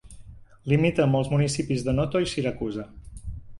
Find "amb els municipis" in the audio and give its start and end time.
1.05-1.85